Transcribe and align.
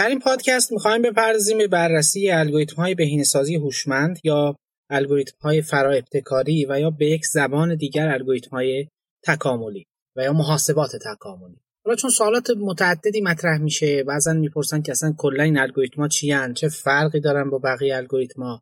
در 0.00 0.08
این 0.08 0.18
پادکست 0.18 0.72
می‌خوایم 0.72 1.02
بپردازیم 1.02 1.58
به 1.58 1.68
بررسی 1.68 2.30
الگوریتم 2.30 2.76
های 2.76 2.94
بهینه‌سازی 2.94 3.56
هوشمند 3.56 4.18
یا 4.24 4.56
الگوریتم 4.90 5.36
های 5.40 5.62
فرا 5.62 5.92
ابتکاری 5.92 6.66
و 6.68 6.80
یا 6.80 6.90
به 6.90 7.06
یک 7.06 7.26
زبان 7.26 7.74
دیگر 7.74 8.08
الگوریتم 8.08 8.50
های 8.50 8.88
تکاملی 9.24 9.86
و 10.16 10.22
یا 10.24 10.32
محاسبات 10.32 10.90
تکاملی. 10.96 11.56
حالا 11.84 11.96
چون 11.96 12.10
سوالات 12.10 12.50
متعددی 12.50 13.20
مطرح 13.20 13.58
میشه 13.58 14.04
بعضا 14.04 14.32
می‌پرسن 14.32 14.82
که 14.82 14.92
اصلا 14.92 15.14
کلا 15.18 15.42
این 15.42 15.58
الگوریتما 15.58 16.08
چی 16.08 16.34
چه 16.54 16.68
فرقی 16.68 17.20
دارن 17.20 17.50
با 17.50 17.58
بقیه 17.58 17.96
الگوریتما 17.96 18.60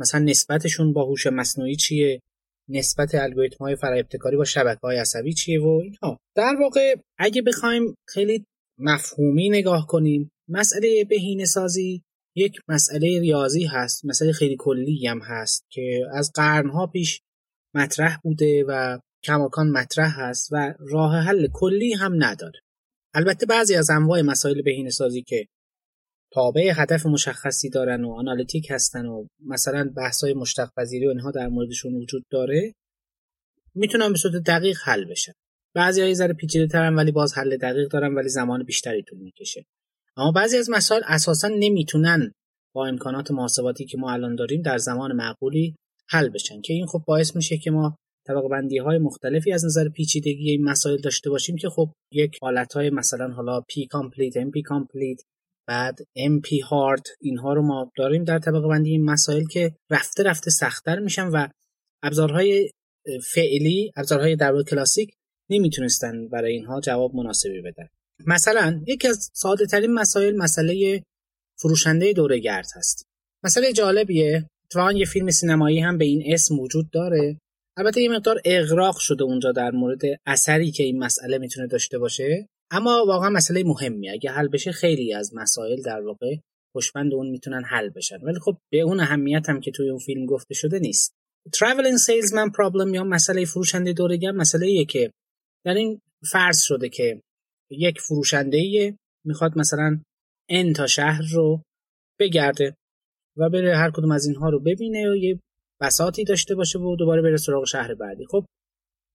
مثلا 0.00 0.20
نسبتشون 0.20 0.92
با 0.92 1.04
هوش 1.04 1.26
مصنوعی 1.26 1.76
چیه؟ 1.76 2.20
نسبت 2.68 3.14
الگوریتم 3.14 3.64
های 3.64 3.76
فرا 3.76 3.96
ابتکاری 3.96 4.36
با 4.36 4.44
شبکه 4.44 4.80
های 4.82 4.96
عصبی 4.96 5.32
چیه؟ 5.32 5.60
و 5.60 5.80
اینها. 5.82 6.18
در 6.36 6.56
واقع 6.60 6.94
اگه 7.18 7.42
بخوایم 7.42 7.94
خیلی 8.08 8.44
مفهومی 8.78 9.48
نگاه 9.48 9.86
کنیم 9.86 10.30
مسئله 10.50 11.04
بهینه 11.04 11.44
سازی 11.44 12.02
یک 12.34 12.56
مسئله 12.68 13.20
ریاضی 13.20 13.64
هست 13.64 14.04
مسئله 14.04 14.32
خیلی 14.32 14.56
کلی 14.58 15.06
هم 15.06 15.20
هست 15.22 15.66
که 15.70 16.06
از 16.12 16.32
قرنها 16.34 16.86
پیش 16.86 17.20
مطرح 17.74 18.16
بوده 18.22 18.64
و 18.68 18.98
کماکان 19.24 19.70
مطرح 19.70 20.20
هست 20.20 20.48
و 20.52 20.74
راه 20.78 21.16
حل 21.16 21.48
کلی 21.52 21.92
هم 21.92 22.24
نداره. 22.24 22.60
البته 23.14 23.46
بعضی 23.46 23.74
از 23.74 23.90
انواع 23.90 24.22
مسائل 24.22 24.62
بهینه 24.62 24.90
سازی 24.90 25.22
که 25.22 25.46
تابع 26.32 26.72
هدف 26.76 27.06
مشخصی 27.06 27.70
دارن 27.70 28.04
و 28.04 28.12
آنالیتیک 28.12 28.70
هستن 28.70 29.06
و 29.06 29.26
مثلا 29.46 29.92
بحث 29.96 30.24
های 30.24 30.34
مشتق 30.34 30.70
پذیری 30.76 31.06
و 31.06 31.08
اینها 31.08 31.30
در 31.30 31.48
موردشون 31.48 31.94
وجود 31.94 32.24
داره 32.30 32.74
می‌تونن 33.74 34.12
به 34.12 34.18
صورت 34.18 34.42
دقیق 34.46 34.78
حل 34.84 35.04
بشن. 35.04 35.32
بعضی 35.74 36.00
های 36.00 36.14
ذره 36.14 36.34
پیچیده 36.34 36.66
ترن 36.66 36.94
ولی 36.94 37.12
باز 37.12 37.38
حل 37.38 37.56
دقیق 37.56 37.88
دارن 37.88 38.14
ولی 38.14 38.28
زمان 38.28 38.64
بیشتری 38.64 39.02
طول 39.02 39.18
می‌کشه. 39.18 39.66
اما 40.20 40.32
بعضی 40.32 40.58
از 40.58 40.70
مسائل 40.70 41.02
اساسا 41.06 41.48
نمی‌تونن 41.48 42.32
با 42.74 42.86
امکانات 42.86 43.30
محاسباتی 43.30 43.84
که 43.84 43.98
ما 43.98 44.12
الان 44.12 44.34
داریم 44.34 44.62
در 44.62 44.78
زمان 44.78 45.12
معقولی 45.12 45.76
حل 46.08 46.28
بشن 46.28 46.60
که 46.60 46.72
این 46.72 46.86
خب 46.86 47.02
باعث 47.06 47.36
میشه 47.36 47.58
که 47.58 47.70
ما 47.70 47.96
طبقه 48.26 48.48
بندی 48.50 48.78
های 48.78 48.98
مختلفی 48.98 49.52
از 49.52 49.64
نظر 49.64 49.88
پیچیدگی 49.88 50.50
این 50.50 50.64
مسائل 50.64 50.96
داشته 50.96 51.30
باشیم 51.30 51.56
که 51.56 51.68
خب 51.68 51.92
یک 52.12 52.38
حالت 52.42 52.72
های 52.72 52.90
مثلا 52.90 53.28
حالا 53.28 53.60
P 53.60 53.86
complete 53.86 54.36
NP 54.36 54.62
complete 54.62 55.20
بعد 55.68 55.98
NP 56.16 56.60
hard 56.60 57.06
اینها 57.20 57.52
رو 57.52 57.62
ما 57.62 57.90
داریم 57.96 58.24
در 58.24 58.38
طبقه 58.38 58.62
بندی 58.68 58.90
این 58.90 59.04
مسائل 59.04 59.44
که 59.44 59.76
رفته 59.90 60.22
رفته 60.22 60.50
سختتر 60.50 60.98
میشن 60.98 61.26
و 61.28 61.48
ابزارهای 62.02 62.70
فعلی 63.34 63.92
ابزارهای 63.96 64.36
در 64.36 64.62
کلاسیک 64.62 65.14
نمی‌تونستن 65.50 66.28
برای 66.28 66.52
اینها 66.52 66.80
جواب 66.80 67.14
مناسبی 67.14 67.60
بدن. 67.60 67.88
مثلا 68.26 68.82
یکی 68.86 69.08
از 69.08 69.30
ساده 69.32 69.66
ترین 69.66 69.94
مسائل 69.94 70.36
مسئله 70.36 71.02
فروشنده 71.60 72.12
دوره 72.12 72.38
گرد 72.38 72.66
هست. 72.76 73.04
مسئله 73.44 73.72
جالبیه. 73.72 74.46
اتفاقا 74.64 74.92
یه 74.92 75.06
فیلم 75.06 75.30
سینمایی 75.30 75.80
هم 75.80 75.98
به 75.98 76.04
این 76.04 76.22
اسم 76.34 76.58
وجود 76.58 76.90
داره. 76.90 77.38
البته 77.76 78.00
یه 78.02 78.08
مقدار 78.08 78.40
اغراق 78.44 78.98
شده 78.98 79.24
اونجا 79.24 79.52
در 79.52 79.70
مورد 79.70 80.00
اثری 80.26 80.70
که 80.70 80.82
این 80.82 80.98
مسئله 80.98 81.38
می‌تونه 81.38 81.66
داشته 81.66 81.98
باشه. 81.98 82.46
اما 82.70 83.04
واقعا 83.06 83.30
مسئله 83.30 83.64
مهمی 83.64 84.10
اگه 84.10 84.30
حل 84.30 84.48
بشه 84.48 84.72
خیلی 84.72 85.14
از 85.14 85.34
مسائل 85.34 85.82
در 85.82 86.00
واقع 86.00 86.36
خوشبند 86.72 87.14
اون 87.14 87.30
می‌تونن 87.30 87.64
حل 87.64 87.88
بشن. 87.88 88.20
ولی 88.22 88.38
خب 88.38 88.56
به 88.72 88.80
اون 88.80 89.00
اهمیت 89.00 89.48
هم 89.48 89.60
که 89.60 89.70
توی 89.70 89.90
اون 89.90 89.98
فیلم 89.98 90.26
گفته 90.26 90.54
شده 90.54 90.78
نیست. 90.78 91.12
Traveling 91.56 91.98
salesman 92.06 92.50
problem 92.50 92.94
یا 92.94 93.04
مسئله 93.04 93.44
فروشنده 93.44 93.92
دورگم 93.92 94.30
مسئله 94.30 94.84
که 94.84 95.10
در 95.64 95.74
این 95.74 96.00
فرض 96.30 96.60
شده 96.60 96.88
که 96.88 97.20
یک 97.70 98.00
فروشنده 98.00 98.94
می‌خواد 99.24 99.58
مثلا 99.58 100.00
ان 100.48 100.72
تا 100.72 100.86
شهر 100.86 101.22
رو 101.32 101.62
بگرده 102.20 102.74
و 103.36 103.50
بره 103.50 103.76
هر 103.76 103.90
کدوم 103.90 104.10
از 104.10 104.26
اینها 104.26 104.48
رو 104.48 104.60
ببینه 104.60 105.10
و 105.10 105.16
یه 105.16 105.40
بساتی 105.80 106.24
داشته 106.24 106.54
باشه 106.54 106.78
و 106.78 106.96
دوباره 106.96 107.22
بره 107.22 107.36
سراغ 107.36 107.64
شهر 107.64 107.94
بعدی. 107.94 108.26
خب 108.26 108.44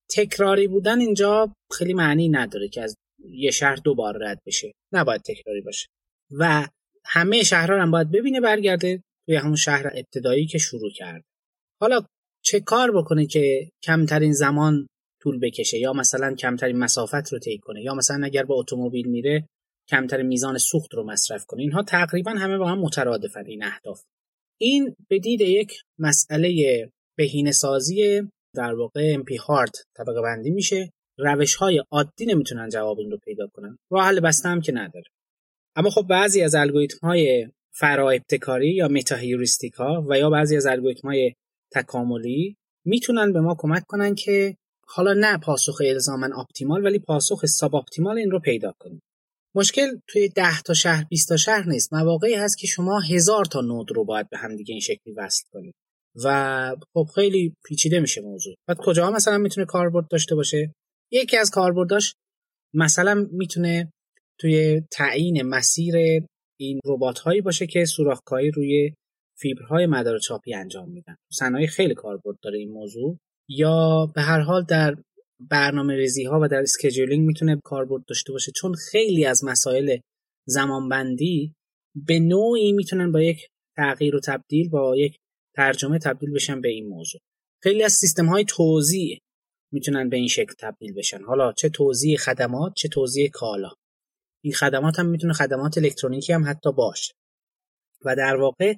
تکراری 0.10 0.68
بودن 0.68 1.00
اینجا 1.00 1.54
خیلی 1.78 1.94
معنی 1.94 2.30
نداره 2.30 2.70
که 2.70 2.82
از 2.82 2.96
یه 3.30 3.52
شهر 3.52 3.76
دو 3.76 3.96
بار 3.96 4.18
رد 4.22 4.40
بشه. 4.46 4.72
نباید 4.94 5.22
تکراری 5.22 5.62
باشه. 5.62 5.88
و 6.32 6.68
همه 7.06 7.44
شهرها 7.44 7.82
هم 7.82 7.92
باید 7.92 8.12
ببینه 8.12 8.42
برگرده 8.42 9.02
توی 9.26 9.36
همون 9.36 9.56
شهر 9.56 9.88
ابتدایی 9.94 10.48
که 10.48 10.58
شروع 10.58 10.92
کرد. 10.96 11.24
حالا 11.82 12.02
چه 12.44 12.60
کار 12.60 12.92
بکنه 12.92 13.26
که 13.26 13.70
کمترین 13.84 14.34
زمان 14.34 14.88
طول 15.26 15.40
بکشه 15.40 15.80
یا 15.80 15.94
مثلا 15.94 16.36
کمترین 16.36 16.78
مسافت 16.78 17.34
رو 17.34 17.40
طی 17.40 17.58
کنه 17.58 17.82
یا 17.82 17.94
مثلا 17.94 18.26
اگر 18.26 18.44
با 18.44 18.56
اتومبیل 18.56 19.08
میره 19.08 19.48
کمترین 19.90 20.26
میزان 20.28 20.58
سوخت 20.58 20.94
رو 20.94 21.04
مصرف 21.04 21.46
کنه. 21.46 21.62
اینها 21.62 21.84
تقریبا 21.84 22.32
همه 22.32 22.58
با 22.58 22.68
هم 22.68 22.80
مترادفن 22.80 23.46
این 23.46 23.64
اهداف. 23.64 24.02
این 24.60 24.96
به 25.10 25.20
دید 25.20 25.42
یک 25.42 25.82
مسئله 26.00 26.52
بهینه 27.18 27.52
سازی 27.52 28.22
در 28.56 28.74
واقع 28.74 29.12
امپی 29.16 29.36
هارت 29.36 29.76
طبقه 29.98 30.22
بندی 30.22 30.52
میشه. 30.52 30.92
روش 31.18 31.56
های 31.56 31.84
عادی 31.92 32.26
نمی‌تونن 32.26 32.70
جواب 32.70 33.00
این 33.00 33.12
رو 33.12 33.18
پیدا 33.18 33.48
کنن. 33.48 33.78
راه 33.92 34.06
حل 34.06 34.20
بسته 34.20 34.50
هم 34.50 34.62
که 34.62 34.72
نداره. 34.72 35.06
اما 35.76 35.90
خب 35.90 36.08
بعضی 36.10 36.42
از 36.42 36.56
الگوریتم 36.56 37.08
های 37.08 37.50
فرا 37.74 38.10
ابتکاری 38.10 38.74
یا 38.74 38.88
متا 38.88 39.16
ها 39.78 40.06
و 40.10 40.18
یا 40.18 40.30
بعضی 40.30 40.58
از 40.58 40.66
الگوریتم 40.66 41.08
های 41.08 41.34
تکاملی 41.74 42.56
می‌تونن 42.86 43.34
به 43.34 43.42
ما 43.42 43.56
کمک 43.60 43.84
کنن 43.88 44.16
که 44.16 44.58
حالا 44.88 45.14
نه 45.14 45.38
پاسخ 45.38 45.82
الزاما 45.86 46.42
اپتیمال 46.42 46.86
ولی 46.86 47.00
پاسخ 47.00 47.46
ساب 47.46 47.76
اپتیمال 47.76 48.18
این 48.18 48.32
رو 48.32 48.40
پیدا 48.40 48.74
کنیم. 48.80 49.02
مشکل 49.56 49.88
توی 50.08 50.30
10 50.30 50.62
تا 50.62 50.74
شهر 50.74 51.04
20 51.10 51.30
تا 51.30 51.38
شهر 51.38 51.70
نیست. 51.70 51.94
مواقعی 51.94 52.34
هست 52.34 52.58
که 52.58 52.68
شما 52.68 53.00
هزار 53.00 53.46
تا 53.46 53.62
نود 53.62 53.92
رو 53.92 54.06
باید 54.06 54.30
به 54.30 54.38
هم 54.38 54.56
دیگه 54.56 54.72
این 54.72 54.82
شکلی 54.82 55.14
وصل 55.18 55.44
کنید. 55.54 55.74
و 56.24 56.76
خب 56.94 57.08
خیلی 57.16 57.54
پیچیده 57.66 58.00
میشه 58.00 58.22
موضوع. 58.22 58.56
بعد 58.68 58.78
کجا 58.78 59.12
مثلا 59.12 59.38
می‌تونه 59.38 59.66
کاربرد 59.66 60.08
داشته 60.08 60.36
باشه؟ 60.36 60.74
یکی 61.12 61.38
از 61.38 61.50
کاربرداش 61.50 62.16
مثلا 62.74 63.28
می‌تونه 63.32 63.92
توی 64.40 64.82
تعیین 64.92 65.42
مسیر 65.42 65.96
این 66.60 66.80
ربات 66.86 67.20
هایی 67.20 67.42
باشه 67.42 67.68
که 67.68 67.86
سوراخکاری 67.86 68.52
روی 68.52 68.94
فیبرهای 69.40 69.86
مدار 69.86 70.20
چاپی 70.20 70.54
انجام 70.54 70.92
میدن. 70.92 71.16
صنایع 71.32 71.68
خیلی 71.68 71.94
کاربرد 71.94 72.38
داره 72.42 72.58
این 72.58 72.72
موضوع. 72.72 73.18
یا 73.50 74.12
به 74.16 74.22
هر 74.22 74.40
حال 74.40 74.64
در 74.64 74.96
برنامه 75.40 75.96
ریزی 75.96 76.24
ها 76.24 76.40
و 76.42 76.48
در 76.48 76.62
scheduling 76.62 77.28
می‌تونه 77.28 77.62
کاربرد 77.64 78.06
داشته 78.06 78.32
باشه. 78.32 78.52
چون 78.52 78.74
خیلی 78.74 79.26
از 79.26 79.44
مسائل 79.44 79.98
زمانبندی 80.48 81.56
به 81.96 82.20
نوعی 82.20 82.72
می‌تونن 82.72 83.12
با 83.12 83.22
یک 83.22 83.48
تغییر 83.76 84.16
و 84.16 84.20
تبدیل 84.20 84.70
با 84.70 84.98
یک 84.98 85.18
ترجمه 85.56 86.00
تبدیل 86.00 86.34
بشن 86.34 86.62
به 86.62 86.70
این 86.70 86.88
موضوع. 86.88 87.22
خیلی 87.64 87.84
از 87.84 87.94
سیستم 87.94 88.26
های 88.26 88.46
توزیع 88.46 89.22
می‌تونن 89.72 90.10
به 90.10 90.18
این 90.18 90.28
شکل 90.28 90.54
تبدیل 90.60 90.94
بشن. 90.94 91.24
حالا 91.24 91.54
چه 91.54 91.70
توزیع 91.70 92.18
خدمات 92.18 92.74
چه 92.76 92.88
توزیع 92.88 93.30
کالا. 93.30 93.72
این 94.44 94.54
خدمات 94.54 95.00
هم 95.00 95.06
می‌تونه 95.06 95.34
خدمات 95.34 95.78
الکترونیکی 95.78 96.34
هم 96.34 96.50
حتی 96.50 96.72
باشه. 96.72 97.14
و 98.06 98.16
در 98.16 98.36
واقع 98.36 98.76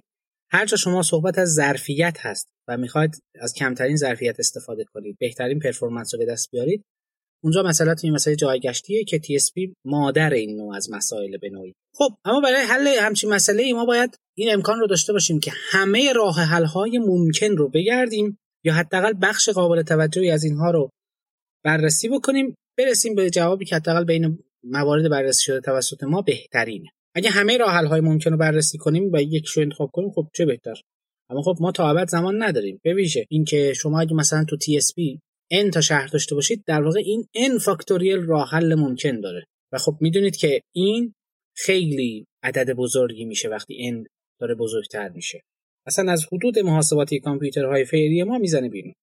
هر 0.51 0.65
شما 0.65 1.01
صحبت 1.01 1.37
از 1.37 1.53
ظرفیت 1.53 2.17
هست 2.19 2.47
و 2.67 2.77
می‌خواید 2.77 3.23
از 3.41 3.53
کمترین 3.53 3.95
ظرفیت 3.95 4.39
استفاده 4.39 4.83
کنید 4.93 5.17
بهترین 5.19 5.59
پرفورمنس 5.59 6.13
رو 6.13 6.19
به 6.19 6.25
دست 6.25 6.51
بیارید. 6.51 6.85
اونجا 7.43 7.63
مسئله 7.63 7.95
توی 7.95 8.09
مسئله 8.09 8.35
جایگشتیه 8.35 9.03
که 9.03 9.19
TSP 9.19 9.73
مادر 9.85 10.33
این 10.33 10.55
نوع 10.55 10.75
از 10.75 10.91
مسائل 10.91 11.37
به 11.37 11.49
نوعی. 11.49 11.73
خب 11.93 12.09
اما 12.25 12.41
برای 12.41 12.61
حل 12.61 12.87
همچین 12.87 13.29
مسئله 13.29 13.63
ای 13.63 13.73
ما 13.73 13.85
باید 13.85 14.17
این 14.37 14.53
امکان 14.53 14.79
رو 14.79 14.87
داشته 14.87 15.13
باشیم 15.13 15.39
که 15.39 15.51
همه 15.71 16.13
راه 16.13 16.39
حل 16.39 16.65
های 16.65 16.97
ممکن 16.97 17.51
رو 17.57 17.69
بگردیم 17.69 18.37
یا 18.63 18.73
حداقل 18.73 19.13
بخش 19.21 19.49
قابل 19.49 19.81
توجهی 19.81 20.31
از 20.31 20.43
اینها 20.43 20.71
رو 20.71 20.89
بررسی 21.63 22.09
بکنیم 22.09 22.55
برسیم 22.77 23.15
به 23.15 23.29
جوابی 23.29 23.65
که 23.65 23.75
حداقل 23.75 24.03
بین 24.03 24.39
موارد 24.63 25.09
بررسی 25.09 25.43
شده 25.43 25.61
توسط 25.61 26.03
ما 26.03 26.21
بهترینه. 26.21 26.89
اگه 27.15 27.29
همه 27.29 27.57
راه 27.57 27.71
حل 27.71 27.85
های 27.85 28.01
ممکن 28.01 28.31
رو 28.31 28.37
بررسی 28.37 28.77
کنیم 28.77 29.11
و 29.13 29.21
یک 29.21 29.45
رو 29.45 29.61
انتخاب 29.61 29.89
کنیم 29.93 30.11
خب 30.11 30.27
چه 30.33 30.45
بهتر؟ 30.45 30.75
اما 31.29 31.41
خب 31.41 31.57
ما 31.59 31.71
تا 31.71 31.89
ابد 31.89 32.07
زمان 32.07 32.43
نداریم. 32.43 32.79
به 32.83 32.93
ویژه 32.93 33.25
اینکه 33.29 33.73
شما 33.73 34.01
اگه 34.01 34.13
مثلا 34.13 34.43
تو 34.43 34.57
TSP 34.57 35.19
n 35.53 35.69
تا 35.73 35.81
شهر 35.81 36.07
داشته 36.07 36.35
باشید 36.35 36.63
در 36.67 36.81
واقع 36.81 36.99
این 37.05 37.27
n 37.37 37.61
فاکتوریل 37.61 38.17
راه 38.17 38.49
حل 38.49 38.75
ممکن 38.75 39.19
داره. 39.19 39.43
و 39.71 39.77
خب 39.77 39.97
می‌دونید 40.01 40.35
که 40.35 40.61
این 40.75 41.13
خیلی 41.55 42.25
عدد 42.43 42.73
بزرگی 42.73 43.25
میشه 43.25 43.49
وقتی 43.49 43.91
n 43.91 44.07
داره 44.39 44.55
بزرگتر 44.55 45.09
میشه. 45.09 45.41
اصلا 45.85 46.11
از 46.11 46.25
حدود 46.31 46.59
محاسباتی 46.59 47.19
کامپیوترهای 47.19 47.85
فعلی 47.85 48.23
ما 48.23 48.37
می‌زنه 48.37 48.69
بیرون. 48.69 48.93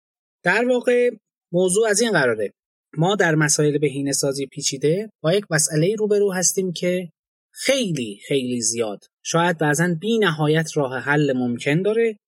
در 0.45 0.65
واقع 0.69 1.11
موضوع 1.53 1.89
از 1.89 2.01
این 2.01 2.13
قراره. 2.13 2.53
ما 2.97 3.17
در 3.17 3.35
مسائل 3.35 3.79
بهینه 3.79 4.13
سازی 4.13 4.47
پیچیده 4.47 5.11
با 5.23 5.35
یک 5.35 5.45
مسئله 5.51 5.95
روبرو 5.99 6.33
هستیم 6.33 6.73
که 6.73 7.11
خیلی 7.53 8.21
خیلی 8.29 8.61
زیاد 8.61 9.05
شاید 9.25 9.59
بعضا 9.59 9.97
بی 10.01 10.19
نهایت 10.19 10.77
راه 10.77 10.99
حل 10.99 11.33
ممکن 11.33 11.83
داره 11.83 12.19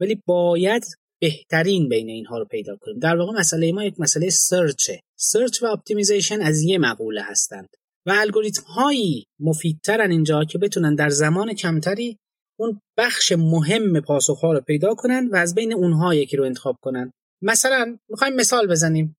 ولی 0.00 0.22
باید 0.26 0.84
بهترین 1.20 1.88
بین 1.88 2.08
اینها 2.08 2.38
رو 2.38 2.44
پیدا 2.44 2.76
کنیم. 2.80 2.98
در 2.98 3.16
واقع 3.16 3.32
مسئله 3.38 3.72
ما 3.72 3.84
یک 3.84 4.00
مسئله 4.00 4.30
search 4.30 5.00
ه 5.18 5.24
search 5.24 5.62
و 5.62 5.66
optimization 5.66 6.40
از 6.40 6.62
یه 6.62 6.78
مقوله 6.78 7.22
هستند 7.22 7.68
و 8.06 8.12
الگوریتم 8.16 8.62
هایی 8.62 9.26
مفیدترن 9.40 10.10
اینجا 10.10 10.44
که 10.44 10.58
بتونن 10.58 10.94
در 10.94 11.08
زمان 11.08 11.54
کمتری 11.54 12.18
اون 12.58 12.80
بخش 12.98 13.32
مهم 13.32 14.00
پاسخ 14.00 14.40
ها 14.40 14.52
رو 14.52 14.60
پیدا 14.60 14.94
کنن 14.94 15.28
و 15.28 15.36
از 15.36 15.54
بین 15.54 15.74
اونها 15.74 16.14
یکی 16.14 16.36
رو 16.36 16.44
انتخاب 16.44 16.76
کنن. 16.80 17.12
مثلا 17.42 17.98
می‌خوایم 18.08 18.34
مثال 18.34 18.66
بزنیم. 18.66 19.16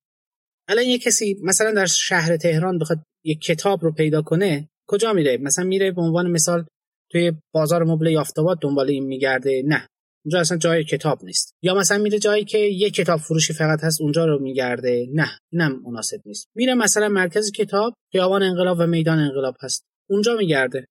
الان 0.68 0.84
یه 0.84 0.98
کسی 0.98 1.36
مثلا 1.42 1.72
در 1.72 1.86
شهر 1.86 2.36
تهران 2.36 2.78
بخواد 2.78 2.98
یک 3.24 3.40
کتاب 3.40 3.84
رو 3.84 3.92
پیدا 3.92 4.22
کنه 4.22 4.68
کجا 4.88 5.12
میره؟ 5.12 5.36
مثلا 5.36 5.64
میره 5.64 5.90
به 5.90 6.02
عنوان 6.02 6.30
مثال 6.30 6.66
توی 7.10 7.32
بازار 7.54 7.84
مبل 7.84 8.06
یافتاباد 8.06 8.58
دنبال 8.60 8.90
این 8.90 9.04
میگرده. 9.04 9.62
نه. 9.66 9.86
اونجا 10.24 10.40
اصلا 10.40 10.58
جای 10.58 10.84
کتاب 10.84 11.24
نیست. 11.24 11.54
یا 11.62 11.74
مثلا 11.74 11.98
میره 11.98 12.18
جایی 12.18 12.44
که 12.44 12.58
یه 12.58 12.90
کتاب 12.90 13.20
فروشی 13.20 13.52
فقط 13.52 13.84
هست 13.84 14.00
اونجا 14.00 14.24
رو 14.24 14.42
میگرده. 14.42 15.06
نه. 15.14 15.38
اینم 15.52 15.82
مناسب 15.82 16.20
نیست. 16.26 16.46
میره 16.54 16.74
مثلا 16.74 17.08
مرکز 17.08 17.52
کتاب 17.52 17.94
خیابان 18.12 18.42
انقلاب 18.42 18.78
و 18.80 18.86
میدان 18.86 19.18
انقلاب 19.18 19.54
هست. 19.60 19.84
اونجا 20.10 20.36
میگرده. 20.36 20.86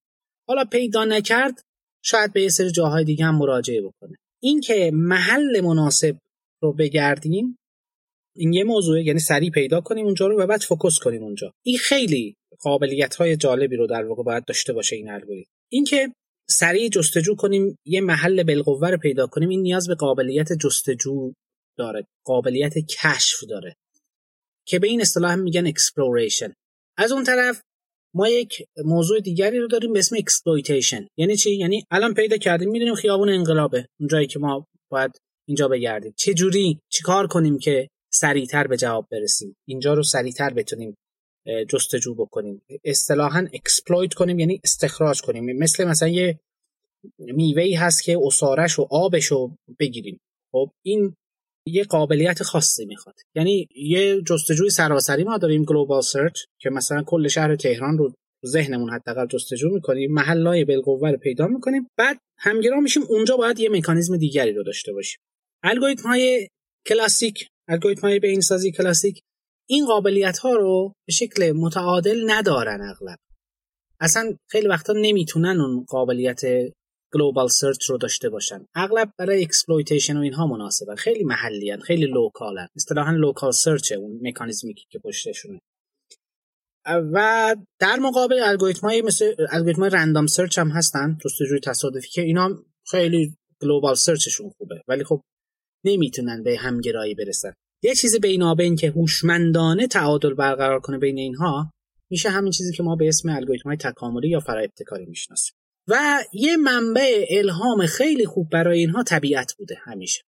حالا 0.48 0.66
پیدا 0.66 1.06
نکرد 1.06 1.62
شاید 2.04 2.34
به 2.34 2.42
یه 2.42 2.50
سری 2.50 2.72
جاهای 2.72 3.04
دیگه 3.04 3.26
هم 3.26 3.38
مراجعه 3.38 3.82
بکنه. 3.82 4.16
این 4.42 4.62
که 4.62 4.92
محل 4.94 5.62
مناسب 5.62 6.18
رو 6.62 6.74
بگردیم 6.74 7.56
این 8.36 8.54
یه 8.54 8.64
موضوعه. 8.64 9.04
یعنی 9.04 9.20
سریع 9.20 9.52
پیدا 9.52 9.82
کنیم 9.82 10.06
اونجا 10.06 10.28
رو 10.28 10.40
و 10.40 10.48
بعد 10.48 10.62
focus 10.62 11.00
کنیم 11.00 11.24
اونجا. 11.24 11.52
این 11.66 11.78
خیلی 11.78 12.36
قابلیت 12.60 13.16
های 13.16 13.36
جالبی 13.38 13.76
رو 13.76 13.88
در 13.88 14.06
واقع 14.06 14.24
باید 14.24 14.46
داشته 14.46 14.74
باشه 14.74 14.96
این 14.96 15.10
الگوریتم. 15.10 15.52
اینکه 15.72 16.14
سریع 16.50 16.90
جستجو 16.90 17.36
کنیم 17.36 17.78
یه 17.86 18.02
محل 18.02 18.44
بالقوه 18.44 18.90
رو 18.90 18.98
پیدا 18.98 19.28
کنیم 19.28 19.50
این 19.50 19.62
نیاز 19.62 19.88
به 19.88 19.96
قابلیت 19.96 20.54
جستجو 20.54 21.34
داره 21.78 22.08
قابلیت 22.26 22.74
کشف 22.78 23.44
داره. 23.50 23.76
که 24.66 24.80
به 24.80 24.88
این 24.88 25.02
اصطلاح 25.02 25.36
میگن 25.36 25.68
exploration 25.68 26.54
از 26.98 27.12
اون 27.12 27.24
طرف 27.24 27.62
ما 28.14 28.30
یک 28.30 28.64
موضوع 28.86 29.20
دیگری 29.20 29.60
رو 29.60 29.68
داریم 29.68 29.94
به 29.94 30.00
اسم 30.00 30.16
exploitation 30.20 31.08
یعنی 31.18 31.38
چی؟ 31.38 31.56
یعنی 31.56 31.84
الان 31.92 32.14
پیدا 32.14 32.38
کردیم 32.38 32.70
می‌دونیم 32.70 32.96
خیابون 32.96 33.30
انقلابه. 33.30 33.86
اونجایی 34.00 34.28
که 34.28 34.40
ما 34.40 34.68
باید 34.92 35.12
اینجا 35.48 35.68
بگردیم. 35.68 36.14
چه 36.18 36.34
جوری 36.34 36.80
چیکار 36.92 37.28
کنیم 37.28 37.60
که 37.60 37.88
سریعتر 38.14 38.68
به 38.68 38.78
جواب 38.78 39.08
برسیم؟ 39.12 39.56
اینجا 39.68 39.94
رو 39.94 40.04
سریعتر 40.04 40.54
بتونیم 40.54 40.96
جستجو 41.70 42.16
بکنیم. 42.16 42.62
اصطلاحا 42.84 43.48
exploit 43.54 44.14
کنیم 44.14 44.40
یعنی 44.40 44.62
استخراج 44.64 45.22
کنیم. 45.22 45.58
مثل 45.58 45.84
مثلا 45.88 46.08
یه 46.08 46.40
میوهی 47.20 47.74
هست 47.74 48.04
که 48.04 48.18
عصاره‌ش 48.26 48.80
و 48.80 48.88
آبش 48.92 49.26
رو 49.26 49.56
بگیریم. 49.80 50.20
خب 50.52 50.72
این 50.86 51.16
یه 51.68 51.84
قابلیت 51.84 52.44
خاصی 52.44 52.86
می‌خواد. 52.86 53.16
یعنی 53.36 53.68
یه 53.76 54.22
جستجوی 54.22 54.70
سراسری 54.70 55.24
ما 55.24 55.38
داریم 55.38 55.64
global 55.64 56.02
search 56.02 56.42
که 56.62 56.70
مثلا 56.70 57.04
کل 57.04 57.28
شهر 57.28 57.56
تهران 57.56 57.98
رو 57.98 58.14
ذهنمون 58.46 58.90
حداقل 58.90 59.28
جستجو 59.28 59.70
می‌کنیم 59.70 60.14
محلای 60.14 60.66
بالقوه 60.66 61.12
رو 61.12 61.18
پیدا 61.18 61.48
می‌کنیم. 61.48 61.88
بعد 61.98 62.18
همگرا 62.38 62.80
میشیم 62.80 63.04
اونجا 63.10 63.38
باید 63.38 63.60
یه 63.60 63.70
مکانیزم 63.70 64.18
دیگری 64.18 64.54
رو 64.54 64.64
داشته 64.64 64.94
باشیم. 64.94 65.20
الگوریتم 65.64 66.10
های 66.10 66.48
کلاسیک 66.88 67.48
الگوریتم 67.68 68.02
های 68.02 68.20
بهینه‌سازی 68.20 68.72
کلاسیک 68.72 69.20
این 69.70 69.86
قابلیت 69.86 70.38
ها 70.38 70.54
رو 70.54 70.94
به 71.08 71.14
شکل 71.14 71.52
متعادل 71.52 72.32
ندارن 72.32 72.82
اغلب. 72.82 73.18
اصلا 74.00 74.38
خیلی 74.48 74.68
وقتا 74.68 74.94
نمی‌تونن 74.94 75.62
اون 75.62 75.86
قابلیت 75.88 76.42
global 77.14 77.48
search 77.48 77.90
رو 77.90 77.98
داشته 77.98 78.30
باشن. 78.30 78.66
اغلب 78.76 79.12
برای 79.18 79.44
exploitation 79.44 80.18
و 80.18 80.22
اینها 80.22 80.48
مناسبن. 80.48 80.96
خیلی 80.96 81.24
محلی 81.24 81.72
هن. 81.72 81.80
خیلی 81.80 82.06
local 82.06 82.58
ن 82.58 82.68
اصطلاحا 82.76 83.12
local 83.12 83.52
search 83.52 83.92
اون 83.92 84.20
مکانیزمی 84.24 84.74
که 84.74 85.00
پشتشونه. 85.00 85.60
و 86.86 87.56
در 87.80 87.96
مقابل 87.96 88.40
الگوریتم 88.40 88.88
های 88.88 89.02
مثل 89.02 89.36
الگوریتم 89.50 89.84
random 89.84 90.28
search 90.28 90.60
هم 90.60 90.70
هستن 90.70 91.18
جستجوی 91.26 91.60
تصادفی 91.60 92.10
که 92.10 92.22
اینا 92.22 92.50
خیلی 92.86 93.36
گلوبال 93.62 93.96
سرچشون 93.96 94.50
خوبه. 94.58 94.82
ولی 94.88 95.04
خب 95.04 95.22
نمی‌تونن 95.86 96.44
به 96.44 96.58
همگرایی 96.58 97.16
برسن. 97.16 97.54
یه 97.84 97.96
چیز 97.96 98.20
بینابین 98.22 98.76
که 98.76 98.90
هوشمندانه 98.90 99.88
تعادل 99.88 100.34
برقرار 100.34 100.80
کنه 100.80 100.98
بین 100.98 101.18
اینها 101.18 101.72
میشه 102.10 102.30
همین 102.30 102.52
چیزی 102.52 102.74
که 102.74 102.84
ما 102.84 102.96
به 102.96 103.08
اسم 103.08 103.30
الگوریتم 103.30 103.70
های 103.70 103.78
تکاملی 103.78 104.30
یا 104.30 104.42
ابتکاری 104.48 105.06
می‌شناسیم. 105.06 105.56
و 105.88 106.24
یه 106.34 106.58
منبع 106.58 107.26
الهام 107.30 107.86
خیلی 107.86 108.26
خوب 108.26 108.50
برای 108.50 108.80
اینها 108.80 109.04
طبیعت 109.04 109.54
بوده 109.58 109.76
همیشه. 109.84 110.22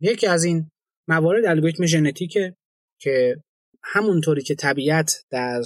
یکی 0.00 0.26
از 0.26 0.44
این 0.44 0.70
موارد 1.08 1.44
الگوریتم 1.44 1.86
ژنتیکه 1.86 2.56
که 3.00 3.36
همونطوری 3.82 4.42
که 4.42 4.54
طبیعت 4.54 5.24
در 5.30 5.62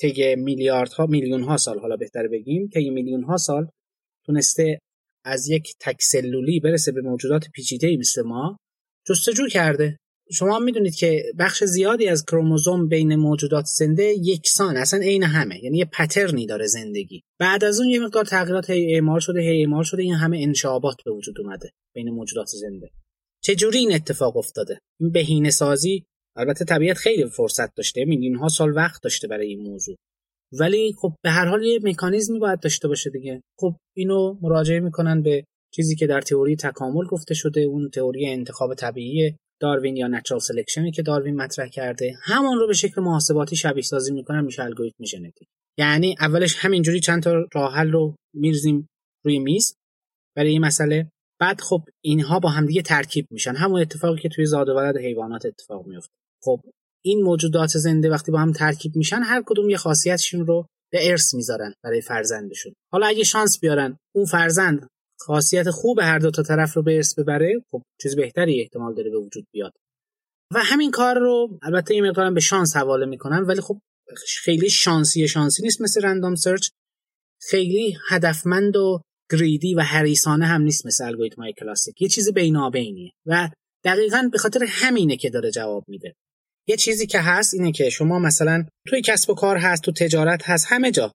طی 0.00 0.34
میلیاردها 0.34 1.06
میلیون 1.06 1.42
ها 1.42 1.56
سال 1.56 1.78
حالا 1.78 1.96
بهتر 1.96 2.28
بگیم 2.28 2.68
طی 2.68 2.90
میلیون 2.90 3.24
ها 3.24 3.36
سال 3.36 3.68
تونسته 4.26 4.78
از 5.24 5.48
یک 5.48 5.74
تکسلولی 5.80 6.60
برسه 6.60 6.92
به 6.92 7.00
موجودات 7.00 7.44
پیچیده 7.54 7.96
مثل 7.96 8.22
ما 8.22 8.58
جستجو 9.06 9.48
کرده. 9.48 9.98
شما 10.32 10.58
می‌دونید 10.58 10.94
که 10.94 11.24
بخش 11.38 11.64
زیادی 11.64 12.08
از 12.08 12.24
کروموزوم 12.24 12.88
بین 12.88 13.14
موجودات 13.16 13.64
زنده 13.64 14.04
یکسان 14.04 14.76
اصلا 14.76 15.00
عین 15.00 15.22
همه 15.22 15.64
یعنی 15.64 15.78
یه 15.78 15.84
پترنی 15.84 16.46
داره 16.46 16.66
زندگی. 16.66 17.22
بعد 17.40 17.64
از 17.64 17.80
اون 17.80 17.88
یه 17.88 18.00
مقدار 18.00 18.24
تغییرات 18.24 18.70
هی 18.70 18.94
اعمال 18.94 19.20
شده 19.20 19.40
هی 19.40 19.60
اعمال 19.60 19.82
شده 19.82 20.02
این 20.02 20.14
همه 20.14 20.38
انشابات 20.38 20.96
به 21.04 21.12
وجود 21.12 21.40
اومده 21.40 21.70
بین 21.94 22.10
موجودات 22.10 22.46
زنده. 22.46 22.90
چه 23.42 23.54
جوری 23.54 23.78
این 23.78 23.94
اتفاق 23.94 24.36
افتاده؟ 24.36 24.78
این 25.00 25.10
بهینه 25.10 25.50
سازی؟ 25.50 26.04
البته 26.36 26.64
طبیعت 26.64 26.96
خیلی 26.96 27.26
فرصت 27.26 27.74
داشته 27.74 28.04
میلیون 28.04 28.36
ها 28.36 28.48
سال 28.48 28.76
وقت 28.76 29.02
داشته 29.02 29.28
برای 29.28 29.46
این 29.46 29.62
موضوع. 29.62 29.96
ولی 30.60 30.94
خب 30.98 31.12
به 31.22 31.30
هر 31.30 31.46
حال 31.46 31.64
یه 31.64 31.80
مکانیزمی 31.82 32.38
باید 32.38 32.60
داشته 32.60 32.88
باشه 32.88 33.10
دیگه. 33.10 33.40
خب 33.60 33.76
اینو 33.96 34.38
مراجعه 34.42 34.80
می‌کنن 34.80 35.22
به 35.22 35.44
چیزی 35.74 35.96
که 35.96 36.06
در 36.06 36.20
تئوری 36.20 36.56
تکامل 36.56 37.06
گفته 37.06 37.34
شده 37.34 37.60
اون 37.60 37.90
تئوری 37.90 38.26
انتخاب 38.26 38.74
طبیعی 38.74 39.36
داروین 39.64 39.96
یا 39.96 40.06
نچرال 40.06 40.40
سلکشنی 40.40 40.90
که 40.90 41.02
داروین 41.02 41.36
مطرح 41.36 41.68
کرده 41.68 42.16
همون 42.22 42.58
رو 42.58 42.66
به 42.66 42.72
شکل 42.72 43.00
محاسباتی 43.00 43.56
شبیه 43.56 43.82
سازی 43.82 44.12
می‌کنن 44.12 44.44
میشه 44.44 44.62
الگوریتم 44.62 45.04
ژنتیک. 45.04 45.48
یعنی 45.78 46.16
اولش 46.20 46.56
همینجوری 46.58 47.00
چند 47.00 47.22
تا 47.22 47.32
راه 47.54 47.74
حل 47.74 47.90
رو 47.92 48.14
میرزیم 48.34 48.88
روی 49.24 49.38
میز 49.38 49.76
برای 50.36 50.50
این 50.50 50.64
مسئله. 50.64 51.10
بعد 51.40 51.60
خب 51.60 51.82
اینها 52.04 52.40
با 52.40 52.48
همدیگه 52.48 52.82
ترکیب 52.82 53.26
میشن. 53.30 53.54
همون 53.54 53.80
اتفاقی 53.80 54.20
که 54.20 54.28
توی 54.28 54.46
زاد 54.46 54.68
و 54.68 54.74
ولد 54.74 54.96
حیوانات 54.96 55.46
اتفاق 55.46 55.86
میفته 55.86 56.12
خب 56.42 56.60
این 57.04 57.22
موجودات 57.22 57.68
زنده 57.68 58.10
وقتی 58.10 58.32
با 58.32 58.38
هم 58.38 58.52
ترکیب 58.52 58.96
میشن 58.96 59.20
هر 59.22 59.42
کدوم 59.46 59.70
یه 59.70 59.76
خاصیتشون 59.76 60.46
رو 60.46 60.66
به 60.92 61.10
ارث 61.10 61.34
می‌ذارن 61.34 61.74
برای 61.84 62.00
فرزندشون. 62.00 62.72
حالا 62.92 63.06
اگه 63.06 63.24
شانس 63.24 63.60
بیارن 63.60 63.98
اون 64.14 64.24
فرزند 64.24 64.88
خاصیت 65.20 65.70
خوب 65.70 66.00
هر 66.00 66.18
دو 66.18 66.30
تا 66.30 66.42
طرف 66.42 66.74
رو 66.74 66.82
به 66.82 66.96
ارث 66.96 67.18
ببره 67.18 67.62
خب 67.70 67.82
چیز 68.02 68.16
بهتری 68.16 68.60
احتمال 68.60 68.94
داره 68.94 69.10
به 69.10 69.18
وجود 69.18 69.46
بیاد. 69.52 69.72
و 70.54 70.58
همین 70.58 70.90
کار 70.90 71.18
رو 71.18 71.58
البته 71.62 71.94
این 71.94 72.06
مقدارم 72.06 72.34
به 72.34 72.40
شانس 72.40 72.76
حواله 72.76 73.06
می‌کنن 73.06 73.42
ولی 73.42 73.60
خب 73.60 73.80
خیلی 74.26 74.70
شانسی 74.70 75.28
شانسی 75.28 75.62
نیست 75.62 75.80
مثل 75.80 76.02
رندوم 76.02 76.34
سرچ. 76.34 76.68
خیلی 77.40 77.96
هدفمند 78.08 78.76
و 78.76 79.00
گریدی 79.30 79.74
و 79.74 79.80
حریصانه 79.80 80.46
هم 80.46 80.62
نیست 80.62 80.86
مثل 80.86 81.04
الگوریتم 81.04 81.42
های 81.42 81.52
کلاسیک. 81.52 82.02
یه 82.02 82.08
چیز 82.08 82.32
بینابینیه 82.32 83.10
و 83.26 83.50
دقیقا 83.84 84.28
به 84.32 84.38
خاطر 84.38 84.64
همینه 84.68 85.16
که 85.16 85.30
داره 85.30 85.50
جواب 85.50 85.84
میده. 85.88 86.14
یه 86.68 86.76
چیزی 86.76 87.06
که 87.06 87.20
هست 87.20 87.54
اینه 87.54 87.72
که 87.72 87.90
شما 87.90 88.18
مثلا 88.18 88.64
توی 88.88 89.02
کسب 89.02 89.30
و 89.30 89.34
کار 89.34 89.56
هست 89.56 89.82
تو 89.82 89.92
تجارت 89.92 90.42
هست 90.44 90.66
همه 90.68 90.90
جا. 90.90 91.12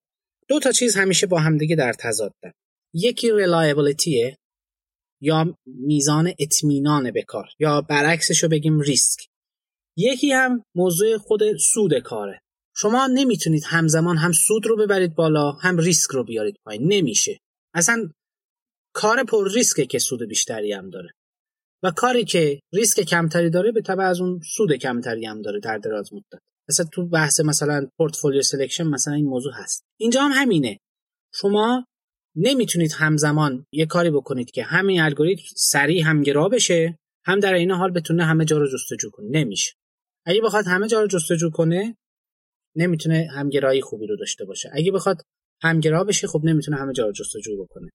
دو 0.48 0.60
تا 0.60 0.72
چیز 0.72 0.96
همیشه 0.96 1.28
با 1.28 1.40
همدیگه 1.40 1.76
در 1.76 1.94
تضادن. 1.94 2.52
یکی 2.94 3.32
ریلایبلیتیه 3.32 4.38
یا 5.22 5.58
میزان 5.66 6.34
اطمینان 6.40 7.12
به 7.12 7.24
کار 7.24 7.46
یا 7.60 7.82
برعکسش 7.82 8.44
رو 8.44 8.50
بگیم 8.50 8.80
ریسک 8.80 9.20
یکی 9.98 10.32
هم 10.32 10.64
موضوع 10.76 11.18
خود 11.18 11.58
سود 11.58 12.00
کاره. 12.00 12.40
شما 12.76 13.08
نمی‌تونید 13.14 13.64
همزمان 13.66 14.18
هم 14.18 14.32
سود 14.32 14.66
رو 14.66 14.78
ببرید 14.78 15.16
بالا 15.16 15.52
هم 15.52 15.78
ریسک 15.78 16.12
رو 16.12 16.24
بیارید 16.24 16.56
پایین. 16.66 16.94
نمیشه. 16.94 17.40
اصلا 17.74 18.10
کار 18.94 19.24
پر 19.24 19.52
ریسکه 19.54 19.86
که 19.86 20.00
سود 20.00 20.28
بیشتری 20.28 20.74
هم 20.74 20.90
داره. 20.90 21.10
و 21.84 21.92
کاری 21.92 22.26
که 22.26 22.60
ریسک 22.74 23.02
کمتری 23.02 23.50
داره 23.50 23.72
به 23.72 23.82
تبع 23.82 24.04
از 24.04 24.22
اون 24.22 24.40
سود 24.56 24.74
کمتری 24.74 25.26
هم 25.26 25.42
داره 25.42 25.60
در 25.60 25.78
دراز 25.78 26.14
مدت. 26.14 26.42
مثلا 26.70 26.86
تو 26.94 27.06
بحث 27.06 27.40
مثلا 27.40 27.88
portfolio 27.98 28.42
selection 28.42 28.84
مثلا 28.84 29.14
این 29.14 29.26
موضوع 29.26 29.54
هست. 29.56 29.84
اینجا 30.00 30.22
هم 30.22 30.32
همینه. 30.34 30.80
شما 31.34 31.86
نمی‌تونید 32.36 32.92
همزمان 32.92 33.66
یه 33.72 33.86
کاری 33.86 34.12
بکنید 34.12 34.52
که 34.52 34.64
همین 34.64 35.02
الگوریتم 35.02 35.42
سریع 35.56 36.04
همگرا 36.04 36.50
بشه 36.50 36.98
هم 37.26 37.40
در 37.40 37.54
عین 37.54 37.72
حال 37.72 37.92
بتونه 37.92 38.26
همه 38.26 38.46
جا 38.46 38.58
رو 38.58 38.68
جستجو 38.68 39.10
کنه. 39.10 39.30
نمیشه. 39.30 39.74
اگه 40.26 40.42
بخواد 40.42 40.66
همه 40.68 40.88
جا 40.88 41.02
رو 41.02 41.08
جستجو 41.08 41.50
کنه 41.50 41.96
نمی‌تونه 42.76 43.28
همگرایی 43.34 43.82
خوبی 43.82 44.08
رو 44.08 44.16
داشته 44.16 44.46
باشه. 44.46 44.70
اگه 44.74 44.92
بخواد 44.92 45.22
همگرا 45.64 46.04
بشه 46.04 46.28
خب 46.28 46.42
نمی‌تونه 46.44 46.78
همه 46.78 46.94
جا 46.94 47.06
رو 47.06 47.12
جستجو 47.12 47.64
بکنه. 47.64 47.90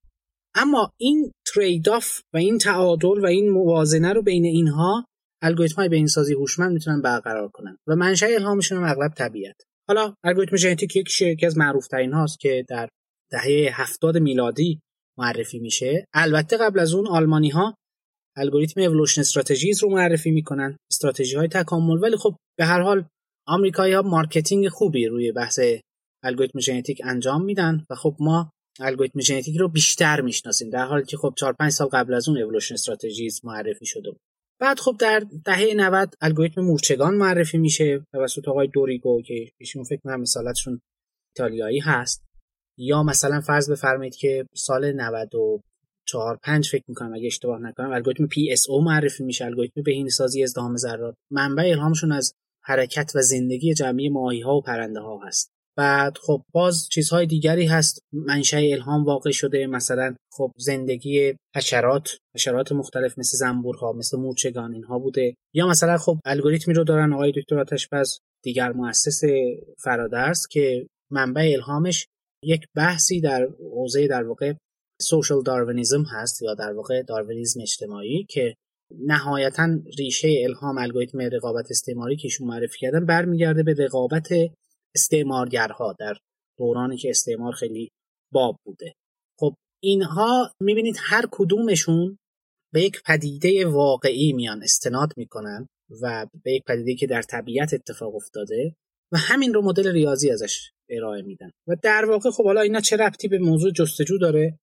اما 0.54 0.90
این 0.96 1.32
ترید 1.54 1.88
آف 1.88 2.20
و 2.34 2.36
این 2.36 2.58
تعادل 2.58 3.20
و 3.22 3.26
این 3.26 3.50
موازنه 3.50 4.12
رو 4.12 4.22
بین 4.22 4.44
اینها 4.44 5.04
الگوریتم 5.42 5.76
های 5.76 5.88
بینسازی 5.88 6.34
هوشمند 6.34 6.72
می‌تونن 6.72 7.02
برقرار 7.02 7.48
کنن 7.48 7.76
و 7.86 7.96
منشأ 7.96 8.26
الهامشون 8.26 8.78
هم 8.78 8.84
اغلب 8.84 9.14
طبیعت. 9.14 9.56
حالا 9.88 10.14
الگوریتم 10.24 10.56
ژنتیک 10.56 10.96
یکی 10.96 11.46
از 11.46 11.58
معروف 11.58 11.86
ترین 11.86 12.12
هاست 12.12 12.40
که 12.40 12.64
در 12.68 12.88
دهه 13.34 13.80
هفتاد 13.80 14.18
میلادی 14.18 14.80
معرفی 15.18 15.58
میشه. 15.58 16.06
البته 16.14 16.56
قبل 16.56 16.78
از 16.78 16.94
اون 16.94 17.06
آلمانی 17.06 17.48
ها 17.48 17.74
الگوریتم 18.36 18.80
اولوشن 18.80 19.20
استراتژیز 19.20 19.82
رو 19.82 19.90
معرفی 19.90 20.30
می‌کنن. 20.30 20.76
استراتژی 20.90 21.36
های 21.36 21.48
تکامل. 21.48 22.02
ولی 22.02 22.16
خب 22.16 22.36
به 22.58 22.64
هر 22.64 22.80
حال 22.80 23.04
آمریکایی 23.46 23.94
ها 23.94 24.02
marketing 24.02 24.68
خوبی 24.68 25.06
روی 25.06 25.32
بحث 25.32 25.60
الگوریتم 26.22 26.60
ژنتیک 26.60 27.00
انجام 27.04 27.44
میدن 27.44 27.84
و 27.90 27.94
خب 27.94 28.16
ما 28.20 28.50
الگوریتم 28.80 29.20
ژنتیک 29.20 29.56
رو 29.56 29.68
بیشتر 29.68 30.20
می‌شناسیم. 30.20 30.70
در 30.70 30.84
حالی 30.84 31.04
که 31.04 31.16
خب 31.16 31.34
4 31.38 31.52
5 31.52 31.72
سال 31.72 31.88
قبل 31.88 32.14
از 32.14 32.28
اون 32.28 32.42
evolution 32.42 32.74
strategies 32.74 33.40
معرفی 33.44 33.86
شده 33.86 34.10
بود. 34.10 34.20
بعد 34.60 34.78
خب 34.78 34.96
در 35.00 35.22
دهه 35.44 35.74
90 35.76 36.14
الگوریتم 36.20 36.60
مورچگان 36.60 37.14
معرفی 37.14 37.58
میشه. 37.58 38.06
توسط 38.12 38.48
آقای 38.48 38.68
دوریگو 38.74 39.22
که 39.22 39.50
ایشون 39.60 39.84
فکر 39.84 40.00
کنم 40.04 40.20
اصالتشون 40.20 40.80
ایتالیایی 41.36 41.78
هست. 41.78 42.24
یا 42.78 43.02
مثلا 43.02 43.40
فرض 43.40 43.70
بفرمایید 43.70 44.16
که 44.16 44.46
سال 44.54 44.92
94 44.92 46.38
5 46.42 46.68
فکر 46.68 46.84
می‌کنم 46.88 47.14
اگه 47.14 47.26
اشتباه 47.26 47.60
نکنم 47.60 47.92
الگوریتم 47.92 48.26
PSO 48.26 48.84
معرفی 48.84 49.24
میشه 49.24 49.44
الگوریتم 49.44 49.82
بهینه‌سازی 49.82 50.42
ازدحام 50.42 50.76
ذرات. 50.76 51.14
منبع 51.30 51.62
الهامشون 51.62 52.12
از 52.12 52.34
حرکت 52.64 53.12
و 53.14 53.22
زندگی 53.22 53.74
جمعی 53.74 54.08
ماهی 54.08 54.40
ها 54.40 54.56
و 54.56 54.62
پرنده 54.62 55.00
ها 55.00 55.20
هست. 55.26 55.50
بعد 55.76 56.18
خب 56.18 56.42
باز 56.52 56.88
چیزهای 56.92 57.26
دیگری 57.26 57.66
هست. 57.66 57.98
منشأ 58.12 58.56
الهام 58.56 59.04
واقع 59.04 59.30
شده 59.30 59.66
مثلا 59.66 60.14
خب 60.32 60.52
زندگی 60.56 61.34
حشرات 61.56 62.16
حشرات 62.34 62.72
مختلف 62.72 63.18
مثل 63.18 63.36
زنبورها 63.36 63.92
مثل 63.92 64.18
مورچگان 64.18 64.74
اینها 64.74 64.98
بوده. 64.98 65.34
یا 65.54 65.68
مثلا 65.68 65.96
خب 65.96 66.18
الگوریتمی 66.24 66.74
رو 66.74 66.84
دارن 66.84 67.12
آقای 67.12 67.32
دکتر 67.32 67.58
آتشپز 67.58 68.18
دیگر 68.42 68.72
مؤسس 68.72 69.20
فرادرس 69.78 70.46
که 70.50 70.86
منبع 71.10 71.50
الهامش 71.54 72.06
یک 72.44 72.66
بحثی 72.76 73.20
در 73.20 73.48
حوزه 73.74 74.06
در 74.06 74.22
واقع 74.22 74.52
سوشال 75.00 75.42
داروینیزم 75.42 76.02
هست 76.02 76.42
یا 76.42 76.54
در 76.54 76.72
واقع 76.72 77.02
داروینیزم 77.02 77.60
اجتماعی 77.60 78.26
که 78.28 78.54
نهایتا 78.90 79.68
ریشه 79.98 80.28
الهام 80.44 80.78
الگوریتم 80.78 81.18
رقابت 81.20 81.66
استعماری 81.70 82.16
که 82.16 82.24
ایشون 82.24 82.48
معرفی 82.48 82.78
کردن 82.78 83.06
برمیگرده 83.06 83.62
به 83.62 83.74
رقابت 83.78 84.28
استعمارگرها 84.94 85.94
در 85.98 86.14
دورانی 86.58 86.96
که 86.96 87.10
استعمار 87.10 87.52
خیلی 87.52 87.90
باب 88.32 88.56
بوده. 88.64 88.92
خب 89.40 89.54
اینها 89.82 90.52
می‌بینید 90.60 90.96
هر 90.98 91.24
کدومشون 91.30 92.18
به 92.72 92.82
یک 92.82 93.02
پدیده 93.06 93.66
واقعی 93.66 94.32
میان 94.32 94.62
استناد 94.62 95.12
می‌کنن 95.16 95.68
و 96.02 96.26
به 96.44 96.52
یک 96.52 96.62
پدیده 96.66 96.94
که 96.94 97.06
در 97.06 97.22
طبیعت 97.22 97.74
اتفاق 97.74 98.14
افتاده. 98.14 98.76
و 99.14 99.18
همین 99.18 99.54
رو 99.54 99.62
مدل 99.62 99.92
ریاضی 99.92 100.30
ازش 100.30 100.70
ارائه 100.90 101.22
میدن. 101.22 101.50
و 101.68 101.76
در 101.82 102.04
واقع 102.04 102.30
خب 102.30 102.44
حالا 102.44 102.60
اینا 102.60 102.80
چه 102.80 102.96
ربطی 102.96 103.28
به 103.28 103.38
موضوع 103.38 103.70
جستجو 103.70 104.18
داره؟ 104.18 104.58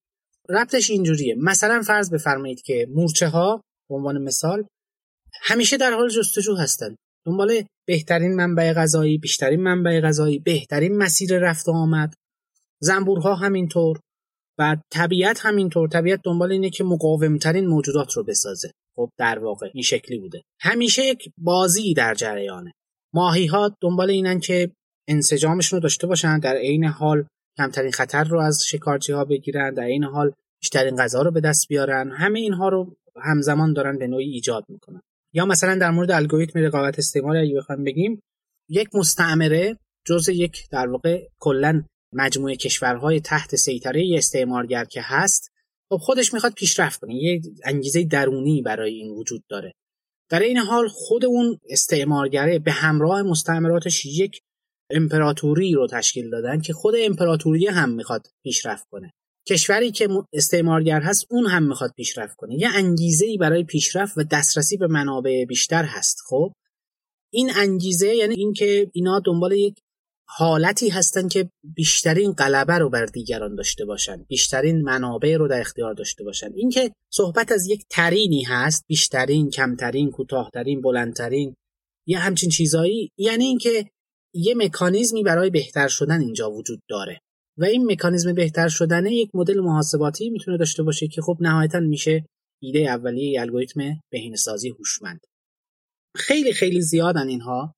ربطش 0.50 0.90
اینجوریه. 0.90 1.36
مثلا 1.36 1.82
فرض 1.82 2.14
بفرمایید 2.14 2.62
که 2.62 2.88
مورچه 2.90 3.28
ها 3.28 3.62
به 3.90 3.96
عنوان 3.96 4.24
مثال 4.24 4.66
همیشه 5.42 5.78
در 5.78 5.92
حال 5.92 6.10
جستجو 6.10 6.56
هستند 6.56 6.98
دنبال 7.26 7.64
بهترین 7.88 8.36
منبع 8.36 8.74
غذایی 8.74 9.18
بیشترین 9.18 9.62
منبع 9.62 10.02
غذایی 10.02 10.40
بهترین 10.40 10.98
مسیر 10.98 11.40
رفت 11.40 11.68
و 11.68 11.72
آمد. 11.72 12.14
زنبورها 12.82 13.36
همینطور. 13.36 14.00
و 14.60 14.78
طبیعت 14.90 15.40
همینطور. 15.46 15.90
طبیعت 15.90 16.20
دنبال 16.24 16.52
اینه 16.52 16.70
که 16.70 16.84
مقاومترین 16.84 17.68
موجودات 17.68 18.14
رو 18.14 18.24
بسازه. 18.24 18.72
خب 18.96 19.10
در 19.18 19.40
واقع 19.40 19.70
این 19.74 19.84
شکلی 19.84 20.20
بوده. 20.20 20.42
همیشه 20.60 21.06
یک 21.06 21.30
بازی 21.38 21.94
در 21.94 22.14
جریانه. 22.14 22.72
ماهی 23.14 23.46
ها 23.46 23.78
دنبال 23.82 24.10
اینن 24.10 24.40
که 24.40 24.72
انسجامشون 25.08 25.78
رو 25.78 25.84
داشته 25.84 26.08
باشن 26.08 26.40
در 26.40 26.56
عین 26.56 26.84
حال 26.84 27.26
کمترین 27.58 27.92
خطر 27.92 28.24
رو 28.24 28.40
از 28.40 28.64
شکارچی 28.68 29.14
ها 29.14 29.26
بگیرن 29.26 29.74
در 29.74 29.84
عین 29.84 30.04
حال 30.04 30.32
بیشترین 30.62 30.96
غذا 30.96 31.22
رو 31.22 31.32
به 31.32 31.42
دست 31.42 31.68
بیارن. 31.68 32.12
همه 32.12 32.40
اینها 32.40 32.70
رو 32.70 32.96
همزمان 33.24 33.74
دارن 33.74 33.98
به 33.98 34.08
نوعی 34.08 34.30
ایجاد 34.30 34.66
می‌کنن. 34.70 35.02
یا 35.34 35.46
مثلا 35.46 35.76
در 35.76 35.92
مورد 35.92 36.12
الگوریتم 36.12 36.60
رقابت 36.60 37.00
استعمار 37.00 37.38
اگه 37.38 37.56
بخوایم 37.56 37.84
بگیم 37.84 38.22
یک 38.70 38.96
مستعمره 38.96 39.78
جز 40.06 40.30
یک 40.30 40.70
در 40.70 40.88
واقع 40.88 41.28
کلا 41.40 41.84
مجموعه 42.14 42.56
کشورهای 42.56 43.20
تحت 43.20 43.56
سیطره 43.56 44.14
استعمارگر 44.18 44.86
که 44.86 45.02
هست 45.04 45.52
خب 45.90 45.98
خودش 45.98 46.34
می‌خواد 46.34 46.54
پیشرفت 46.54 47.00
کنه. 47.00 47.16
یه 47.16 47.42
انگیزه 47.66 48.04
درونی 48.04 48.62
برای 48.62 48.94
این 48.94 49.10
وجود 49.10 49.44
داره. 49.50 49.74
در 50.32 50.40
این 50.40 50.58
حال 50.58 50.88
خود 50.88 51.26
اون 51.26 51.60
استعمارگره 51.70 52.60
به 52.60 52.72
همراه 52.72 53.22
مستعمراتش 53.22 54.06
یک 54.06 54.42
امپراتوری 54.90 55.74
رو 55.74 55.88
تشکیل 55.88 56.30
دادن 56.30 56.62
که 56.62 56.74
خود 56.74 56.96
امپراتوری 56.98 57.68
هم 57.68 57.90
می‌خواد 57.90 58.28
پیشرفت 58.44 58.88
کنه. 58.90 59.14
کشوری 59.48 59.92
که 59.92 60.08
استعمارگر 60.34 61.02
هست 61.02 61.26
اون 61.30 61.46
هم 61.46 61.64
می‌خواد 61.64 61.94
پیشرفت 61.98 62.36
کنه. 62.36 62.56
یه 62.56 62.70
انگیزه 62.76 63.26
ای 63.26 63.38
برای 63.38 63.64
پیشرفت 63.64 64.18
و 64.18 64.24
دسترسی 64.24 64.78
به 64.78 64.88
منابع 64.88 65.46
بیشتر 65.46 65.84
هست 65.84 66.18
خب؟ 66.30 66.52
این 67.34 67.52
انگیزه 67.56 68.16
یعنی 68.16 68.36
اینکه 68.36 68.92
اینا 68.94 69.22
دنبال 69.26 69.52
یک 69.52 69.76
حالتی 70.38 70.90
هستن 70.90 71.28
که 71.28 71.50
بیشترین 71.64 72.32
غلبه 72.32 72.78
رو 72.78 72.90
بر 72.90 73.06
دیگران 73.06 73.56
داشته 73.56 73.86
باشن 73.86 74.24
بیشترین 74.24 74.82
منابع 74.82 75.38
رو 75.38 75.48
در 75.48 75.60
اختیار 75.60 75.94
داشته 75.94 76.24
باشن. 76.24 76.54
اینکه 76.56 76.92
صحبت 77.10 77.52
از 77.52 77.68
یک 77.68 77.86
ترینی 77.90 78.44
هست 78.44 78.86
بیشترین 78.88 79.50
کمترین 79.50 80.12
کوتاهترین 80.12 80.82
بلندترین 80.82 81.56
یه 82.08 82.20
همچین 82.20 82.50
چیزایی 82.50 83.12
یعنی 83.18 83.46
اینکه 83.46 83.86
یه 84.34 84.56
مکانیزمی 84.56 85.24
برای 85.24 85.50
بهتر 85.50 85.88
شدن 85.88 86.22
اینجا 86.22 86.52
وجود 86.52 86.80
داره. 86.90 87.20
و 87.58 87.66
این 87.66 87.92
مکانیزم 87.92 88.34
بهتر 88.34 88.68
شدن 88.68 89.06
یک 89.06 89.30
مدل 89.34 89.60
محاسباتی 89.60 90.30
می‌تونه 90.30 90.58
داشته 90.58 90.84
باشه 90.84 91.08
که 91.08 91.22
خب 91.22 91.38
نهایتا 91.40 91.80
میشه 91.80 92.26
ایده 92.62 92.80
اولیه 92.80 93.42
الگوریتم 93.42 93.82
بهینه‌سازی 94.12 94.70
هوشمند. 94.70 95.20
خیلی 96.16 96.54
خیلی 96.54 96.82
زیادن 96.82 97.28
اینها. 97.28 97.74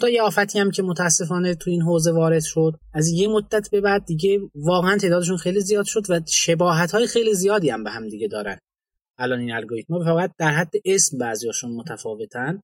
تا 0.00 0.08
یه 0.08 0.22
آفتی 0.22 0.58
هم 0.58 0.70
که 0.70 0.82
متاسفانه 0.82 1.54
تو 1.54 1.70
این 1.70 1.82
حوزه 1.82 2.12
وارد 2.12 2.42
شد 2.42 2.72
از 2.92 3.08
یه 3.08 3.28
مدت 3.28 3.70
به 3.70 3.80
بعد 3.80 4.04
دیگه 4.04 4.40
واقعا 4.54 4.96
تعدادشون 4.96 5.36
خیلی 5.36 5.60
زیاد 5.60 5.84
شد 5.84 6.02
و 6.08 6.20
شباهت 6.28 6.92
های 6.92 7.06
خیلی 7.06 7.34
زیادی 7.34 7.70
هم 7.70 7.84
به 7.84 7.90
هم 7.90 8.08
دیگه 8.08 8.28
دارن 8.28 8.58
الان 9.18 9.40
این 9.40 9.52
الگوریتم. 9.52 10.04
فقط 10.04 10.32
در 10.38 10.50
حد 10.50 10.72
اسم 10.84 11.18
بعضیاشون 11.18 11.70
متفاوتن. 11.70 12.60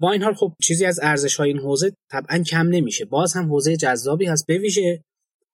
با 0.00 0.12
این 0.12 0.22
حال 0.22 0.34
خب 0.34 0.52
چیزی 0.62 0.86
از 0.86 1.00
ارزش 1.02 1.36
های 1.36 1.48
این 1.48 1.58
حوزه 1.58 1.92
طبعا 2.10 2.38
کم 2.38 2.66
نمیشه. 2.66 3.04
باز 3.04 3.34
هم 3.34 3.48
حوزه 3.48 3.76
جذابی 3.76 4.26
هست 4.26 4.46
به 4.46 4.58
ویژه 4.58 5.04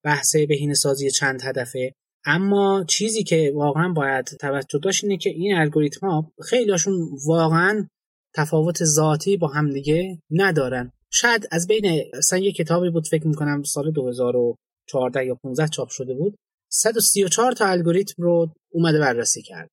بحث 0.04 0.36
بهینه 0.36 0.74
سازی 0.74 1.10
چند 1.10 1.42
هدفه. 1.42 1.92
اما 2.24 2.84
چیزی 2.88 3.22
که 3.22 3.52
واقعا 3.54 3.92
باید 3.92 4.24
توجه 4.24 4.78
داشت 4.78 5.04
اینه 5.04 5.16
که 5.16 5.30
این 5.30 5.56
الگوریتم 5.56 6.06
ها 6.06 6.32
خیلیشون 6.48 6.94
واقعا 7.26 7.88
تفاوت 8.34 8.84
ذاتی 8.84 9.36
با 9.36 9.48
همدیگه 9.48 10.22
ندارن. 10.30 10.92
شاید 11.14 11.48
از 11.50 11.66
بین 11.66 12.10
اصلا 12.14 12.38
یه 12.38 12.52
کتابی 12.52 12.90
بود 12.90 13.08
فکر 13.08 13.26
می‌کنم 13.26 13.62
سال 13.62 13.90
2014 13.90 15.26
یا 15.26 15.34
15 15.34 15.68
چاپ 15.68 15.88
شده 15.88 16.14
بود. 16.14 16.36
134 16.72 17.52
تا 17.52 17.66
الگوریتم 17.66 18.22
رو 18.22 18.54
اومده 18.72 18.98
بررسی 18.98 19.42
کرد. 19.42 19.70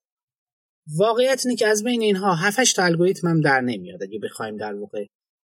واقعیت 0.97 1.41
اینه 1.45 1.57
که 1.57 1.67
از 1.67 1.83
بین 1.83 2.01
اینها 2.01 2.35
7 2.35 2.75
تا 2.75 2.83
الگوریتم 2.83 3.27
هم 3.27 3.41
در 3.41 3.61
نمیاد 3.61 4.03
اگه 4.03 4.19
بخوایم 4.19 4.57
در 4.57 4.73
واقع 4.73 5.05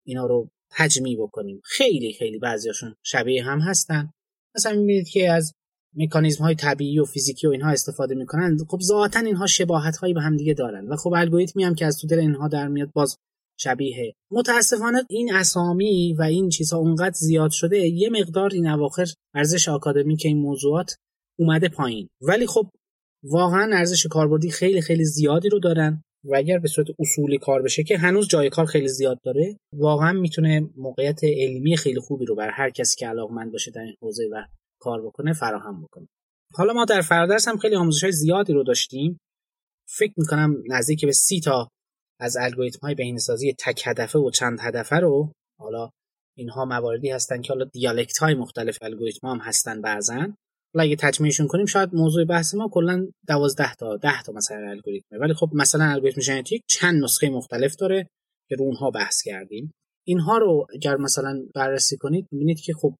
اینا 0.06 0.26
رو 0.26 0.48
تجمیع 0.70 1.22
بکنیم. 1.22 1.60
خیلی 1.64 2.12
خیلی 2.12 2.38
بعضیاشون 2.38 2.94
شبیه 3.02 3.44
هم 3.44 3.60
هستن. 3.60 4.10
مثلا 4.56 4.72
می‌بینید 4.72 5.08
که 5.08 5.30
از 5.30 5.52
مکانیزم 5.96 6.44
های 6.44 6.54
طبیعی 6.54 6.98
و 6.98 7.04
فیزیکی 7.04 7.46
و 7.46 7.50
اینها 7.50 7.70
استفاده 7.70 8.14
می‌کنن. 8.14 8.56
خب 8.68 8.80
ذاتا 8.80 9.20
اینها 9.20 9.46
شباهت 9.46 9.96
هایی 9.96 10.14
به 10.14 10.20
هم 10.20 10.36
دیگه 10.36 10.54
دارن. 10.54 10.88
و 10.88 10.96
خب 10.96 11.12
الگوریتمی 11.16 11.64
هم 11.64 11.74
که 11.74 11.86
از 11.86 11.98
تو 11.98 12.06
دل 12.06 12.18
اینها 12.18 12.48
در 12.48 12.68
میاد 12.68 12.90
باز 12.94 13.16
شبیه. 13.62 14.14
متاسفانه 14.30 15.02
این 15.10 15.34
اسامی 15.34 16.14
و 16.18 16.22
این 16.22 16.48
چیزها 16.48 16.78
اونقدر 16.78 17.14
زیاد 17.14 17.50
شده 17.50 17.78
یه 17.78 18.10
مقدار 18.10 18.50
این 18.52 18.66
اواخر 18.66 19.06
ارزش 19.34 19.68
که 20.18 20.28
این 20.28 20.38
موضوعات 20.38 20.96
اومده 21.38 21.68
پایین. 21.68 22.08
ولی 22.20 22.46
خب 22.46 22.68
واقعا 23.24 23.70
ارزش 23.76 24.06
کاربردی 24.06 24.50
خیلی 24.50 24.80
خیلی 24.80 25.04
زیادی 25.04 25.48
رو 25.48 25.58
دارن 25.58 26.02
و 26.24 26.36
اگر 26.36 26.58
به 26.58 26.68
صورت 26.68 26.86
اصولی 26.98 27.38
کار 27.38 27.62
بشه 27.62 27.82
که 27.82 27.98
هنوز 27.98 28.28
جای 28.28 28.50
کار 28.50 28.66
خیلی 28.66 28.88
زیاد 28.88 29.18
داره 29.24 29.56
واقعا 29.72 30.12
می‌تونه 30.12 30.70
موقعیت 30.76 31.20
علمی 31.24 31.76
خیلی 31.76 32.00
خوبی 32.00 32.24
رو 32.24 32.34
بر 32.34 32.50
هر 32.50 32.70
کسی 32.70 32.96
که 32.96 33.06
علاقمند 33.06 33.52
باشه 33.52 33.70
در 33.70 33.80
این 33.80 33.96
حوزه 34.02 34.28
و 34.32 34.44
کار 34.80 35.02
بکنه 35.06 35.32
فراهم 35.32 35.82
بکنه. 35.82 36.08
حالا 36.54 36.72
ما 36.72 36.84
در 36.84 37.00
فردرس 37.00 37.48
هم 37.48 37.58
خیلی 37.58 37.76
آموزش 37.76 38.02
های 38.02 38.12
زیادی 38.12 38.52
رو 38.52 38.62
داشتیم. 38.64 39.18
فکر 39.88 40.12
می‌کنم 40.16 40.62
نزدیک 40.68 41.04
به 41.04 41.12
سی 41.12 41.40
تا 41.40 41.68
از 42.22 42.36
الگوریتم 42.36 42.78
های 42.82 42.94
بهینه‌سازی 42.94 43.52
تک 43.58 43.82
هدفه 43.86 44.18
و 44.18 44.30
چند 44.30 44.58
هدفه 44.60 44.96
رو 44.96 45.32
حالا 45.60 45.90
اینها 46.36 46.64
مواردی 46.64 47.10
هستن 47.10 47.42
که 47.42 47.52
حالا 47.52 47.64
دیالکت 47.64 48.18
های 48.18 48.34
مختلف 48.34 48.78
الگوریتم 48.82 49.26
هم 49.26 49.38
هستن 49.38 49.80
بعضن. 49.80 50.36
حالا 50.74 50.84
اگه 50.84 50.96
تجمیعشون 50.96 51.46
کنیم 51.46 51.66
شاید 51.66 51.94
موضوع 51.94 52.24
بحث 52.24 52.54
ما 52.54 52.68
کلا 52.72 53.06
12 53.28 53.74
تا 53.74 53.96
10 53.96 54.22
تا 54.22 54.32
مثلا 54.32 54.70
الگوریتمه. 54.70 55.18
ولی 55.18 55.34
خب 55.34 55.50
مثلا 55.52 55.84
الگوریتم 55.84 56.20
ژنتیک 56.20 56.62
چند 56.68 57.04
نسخه 57.04 57.30
مختلف 57.30 57.76
داره 57.76 58.06
که 58.48 58.56
رو 58.56 58.64
اونها 58.64 58.90
بحث 58.90 59.22
کردیم. 59.22 59.72
اینها 60.06 60.38
رو 60.38 60.66
اگر 60.74 60.96
مثلا 60.96 61.42
بررسی 61.54 61.96
کنید 61.96 62.28
می‌بینید 62.32 62.60
که 62.60 62.72
خب 62.72 62.94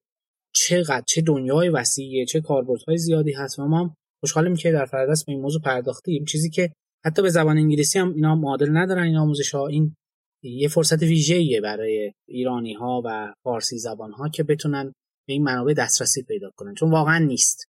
چقدر 0.55 1.03
چه 1.07 1.21
دنیای 1.21 1.69
وسیعه 1.69 2.25
چه 2.25 2.41
کاربردهای 2.41 2.97
زیادی 2.97 3.31
هست 3.31 3.59
و 3.59 3.67
ما 3.67 3.79
هم 3.79 3.95
خوشحالیم 4.19 4.55
که 4.55 4.71
در 4.71 4.85
فرادست 4.85 5.25
به 5.25 5.31
این 5.31 5.41
موضوع 5.41 5.61
پرداختیم. 5.61 6.25
چیزی 6.25 6.49
که 6.49 6.73
حتی 7.05 7.21
به 7.21 7.29
زبان 7.29 7.57
انگلیسی 7.57 7.99
هم 7.99 8.13
اینا 8.13 8.35
معادل 8.35 8.77
ندارن 8.77 9.03
این 9.03 9.17
آموزش 9.17 9.55
ها 9.55 9.67
این 9.67 9.95
یه 10.43 10.67
فرصت 10.67 11.01
ویژه‌ایه 11.01 11.61
برای 11.61 12.13
ایرانی 12.27 12.73
ها 12.73 13.01
و 13.05 13.33
فارسی 13.43 13.77
زبان 13.77 14.11
ها 14.11 14.29
که 14.29 14.43
بتونن 14.43 14.93
به 15.27 15.33
این 15.33 15.43
منابع 15.43 15.73
دسترسی 15.73 16.23
پیدا 16.23 16.51
کنن. 16.55 16.73
چون 16.73 16.91
واقعا 16.91 17.17
نیست 17.17 17.65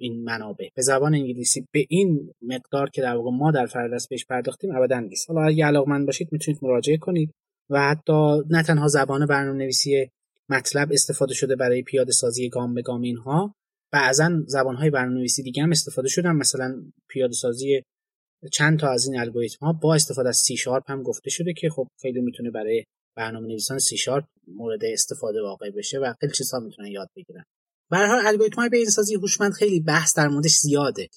این 0.00 0.24
منابع. 0.24 0.68
به 0.74 0.82
زبان 0.82 1.14
انگلیسی 1.14 1.66
به 1.72 1.86
این 1.88 2.32
مقدار 2.42 2.90
که 2.90 3.02
در 3.02 3.16
واقع 3.16 3.30
ما 3.30 3.50
در 3.50 3.66
فرادست 3.66 4.08
بهش 4.08 4.26
پرداختیم 4.26 4.76
ابدا 4.76 5.00
نیست. 5.00 5.30
حالا 5.30 5.46
اگه 5.46 5.66
علاقمند 5.66 6.06
باشید 6.06 6.28
می‌تونید 6.32 6.60
مراجعه 6.62 6.96
کنید 6.96 7.30
و 7.70 7.80
حتی 7.90 8.42
نه 8.50 8.62
تنها 8.62 8.88
زبان 8.88 9.26
برنامه 9.26 9.58
نویسی 9.58 10.10
مطلب 10.48 10.92
استفاده 10.92 11.34
شده 11.34 11.56
برای 11.56 11.82
پیاده 11.82 12.12
سازی 12.12 12.48
گام 12.48 12.74
به 12.74 12.82
گام 12.82 13.00
اینها 13.02 13.54
بعضا 13.92 14.42
زبان 14.46 14.76
های 14.76 14.90
برنامه 14.90 15.18
نویسی 15.18 15.42
دیگه 15.42 15.62
هم 15.62 15.70
استفاده 15.70 16.08
شدن. 16.08 16.32
مثلا 16.32 16.82
پیاده 17.08 17.34
سازی 17.34 17.82
چند 18.52 18.78
تا 18.78 18.88
از 18.88 19.06
این 19.06 19.20
الگوریتم 19.20 19.66
ها 19.66 19.72
با 19.72 19.94
استفاده 19.94 20.28
از 20.28 20.36
سی 20.36 20.56
شارپ 20.56 20.90
هم 20.90 21.02
گفته 21.02 21.30
شده 21.30 21.52
که 21.52 21.70
خب 21.70 21.88
خیلی 22.00 22.20
می‌تونه 22.20 22.50
برای 22.50 22.84
برنامه 23.16 23.48
نویسان 23.48 23.78
سی 23.78 23.96
شارپ 23.96 24.24
مورد 24.48 24.84
استفاده 24.84 25.42
واقع 25.42 25.70
بشه 25.70 25.98
و 25.98 26.14
خیلی 26.20 26.32
چیزها 26.32 26.60
می‌تونن 26.60 26.88
یاد 26.88 27.08
بگیرن. 27.16 27.44
به 27.90 27.96
هر 27.96 28.09
حال 28.09 28.22
الگوریتم 28.26 28.56
های 28.56 28.68
بهینه‌سازی 28.68 29.14
هوشمند 29.14 29.52
خیلی 29.52 29.80
بحث 29.80 30.16
در 30.16 30.28
موردش 30.28 30.58
زیاده. 30.58 31.08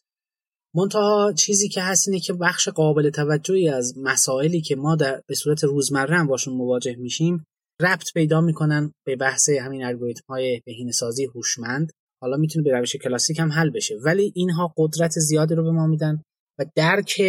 منتها 0.75 1.33
چیزی 1.37 1.69
که 1.69 1.81
هست 1.81 2.07
اینه 2.07 2.19
که 2.19 2.33
بخش 2.33 2.69
قابل 2.69 3.09
توجهی 3.09 3.69
از 3.69 3.97
مسائلی 3.97 4.61
که 4.61 4.75
ما 4.75 4.95
در 4.95 5.21
به 5.27 5.35
صورت 5.35 5.63
روزمره 5.63 6.23
باشون 6.23 6.53
مواجه 6.53 6.95
میشیم 6.95 7.45
ربط 7.81 8.13
پیدا 8.13 8.41
می‌کنن 8.41 8.91
به 9.05 9.15
بحث 9.15 9.49
همین 9.49 9.83
الگوریتم 9.83 10.23
های 10.29 10.61
بهینه‌سازی 10.65 11.25
هوشمند. 11.25 11.91
حالا 12.21 12.37
می‌تونه 12.37 12.63
به 12.63 12.71
روش 12.71 12.95
کلاسیک 12.95 13.39
هم 13.39 13.51
حل 13.51 13.69
بشه 13.69 13.95
ولی 14.05 14.31
اینها 14.35 14.73
قدرت 14.77 15.11
زیادی 15.11 15.55
رو 15.55 15.63
به 15.63 15.71
ما 15.71 15.87
میدن. 15.87 16.21
و 16.59 16.65
درک 16.75 17.21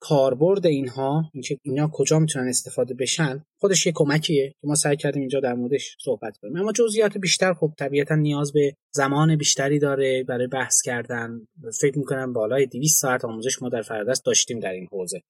کاربرد 0.00 0.66
اینها 0.66 1.30
اینکه 1.34 1.58
اینا 1.62 1.90
کجا 1.92 2.18
می‌تونن 2.18 2.48
استفاده 2.48 2.94
بشن 2.94 3.44
خودش 3.60 3.86
یه 3.86 3.92
کمکیه 3.94 4.48
که 4.60 4.66
ما 4.66 4.74
سعی 4.74 4.96
کردیم 4.96 5.20
اینجا 5.20 5.40
در 5.40 5.54
موردش 5.54 5.96
صحبت 6.00 6.38
کنیم. 6.38 6.56
اما 6.56 6.72
جزئیات 6.72 7.18
بیشتر 7.18 7.54
خب 7.54 7.72
طبیعتا 7.78 8.14
نیاز 8.14 8.52
به 8.52 8.74
زمان 8.94 9.36
بیشتری 9.36 9.78
داره 9.78 10.24
برای 10.28 10.46
بحث 10.46 10.82
کردن. 10.84 11.46
فکر 11.80 11.98
می‌کنم 11.98 12.32
بالای 12.32 12.66
200 12.66 13.02
ساعت 13.02 13.24
آموزش 13.24 13.62
ما 13.62 13.68
در 13.68 13.82
فردست 13.82 14.24
داشتیم 14.24 14.60
در 14.60 14.72
این 14.72 14.88
حوزه 14.92 15.20